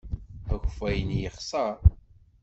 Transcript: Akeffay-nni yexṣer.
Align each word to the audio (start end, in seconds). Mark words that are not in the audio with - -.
Akeffay-nni 0.53 1.17
yexṣer. 1.23 1.75